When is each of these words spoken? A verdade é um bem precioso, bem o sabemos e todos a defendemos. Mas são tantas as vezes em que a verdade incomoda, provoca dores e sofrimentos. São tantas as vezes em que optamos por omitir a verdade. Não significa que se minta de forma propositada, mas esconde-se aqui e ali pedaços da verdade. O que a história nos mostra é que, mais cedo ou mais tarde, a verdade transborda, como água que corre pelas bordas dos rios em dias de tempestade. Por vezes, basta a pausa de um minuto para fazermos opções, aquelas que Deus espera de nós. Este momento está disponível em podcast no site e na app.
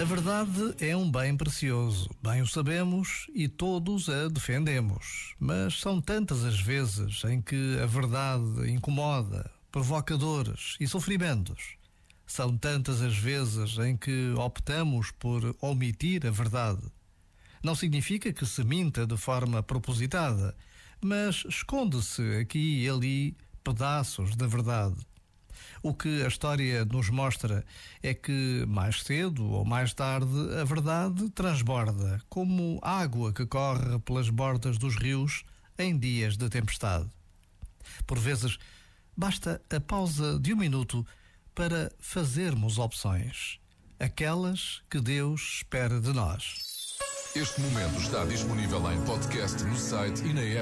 A 0.00 0.04
verdade 0.04 0.74
é 0.80 0.96
um 0.96 1.08
bem 1.08 1.36
precioso, 1.36 2.10
bem 2.20 2.42
o 2.42 2.46
sabemos 2.48 3.28
e 3.32 3.46
todos 3.46 4.08
a 4.08 4.26
defendemos. 4.26 5.36
Mas 5.38 5.78
são 5.78 6.00
tantas 6.00 6.44
as 6.44 6.60
vezes 6.60 7.22
em 7.22 7.40
que 7.40 7.78
a 7.80 7.86
verdade 7.86 8.72
incomoda, 8.72 9.48
provoca 9.70 10.18
dores 10.18 10.76
e 10.80 10.88
sofrimentos. 10.88 11.76
São 12.26 12.58
tantas 12.58 13.00
as 13.02 13.16
vezes 13.16 13.78
em 13.78 13.96
que 13.96 14.34
optamos 14.36 15.12
por 15.12 15.54
omitir 15.60 16.26
a 16.26 16.30
verdade. 16.30 16.82
Não 17.62 17.76
significa 17.76 18.32
que 18.32 18.44
se 18.44 18.64
minta 18.64 19.06
de 19.06 19.16
forma 19.16 19.62
propositada, 19.62 20.56
mas 21.00 21.44
esconde-se 21.48 22.22
aqui 22.40 22.82
e 22.82 22.88
ali 22.88 23.36
pedaços 23.62 24.36
da 24.36 24.46
verdade. 24.46 24.96
O 25.82 25.92
que 25.92 26.22
a 26.22 26.28
história 26.28 26.84
nos 26.84 27.10
mostra 27.10 27.64
é 28.02 28.14
que, 28.14 28.64
mais 28.68 29.02
cedo 29.02 29.44
ou 29.50 29.64
mais 29.64 29.92
tarde, 29.92 30.56
a 30.60 30.64
verdade 30.64 31.28
transborda, 31.30 32.20
como 32.28 32.78
água 32.82 33.32
que 33.32 33.44
corre 33.44 33.98
pelas 34.00 34.28
bordas 34.28 34.78
dos 34.78 34.96
rios 34.96 35.44
em 35.78 35.98
dias 35.98 36.36
de 36.36 36.48
tempestade. 36.48 37.08
Por 38.06 38.18
vezes, 38.18 38.58
basta 39.16 39.60
a 39.74 39.80
pausa 39.80 40.38
de 40.38 40.54
um 40.54 40.56
minuto 40.56 41.04
para 41.54 41.92
fazermos 41.98 42.78
opções, 42.78 43.58
aquelas 43.98 44.82
que 44.88 45.00
Deus 45.00 45.56
espera 45.56 46.00
de 46.00 46.12
nós. 46.12 46.96
Este 47.34 47.60
momento 47.62 47.98
está 47.98 48.24
disponível 48.26 48.92
em 48.92 49.02
podcast 49.04 49.64
no 49.64 49.76
site 49.76 50.22
e 50.22 50.32
na 50.34 50.42
app. 50.42 50.60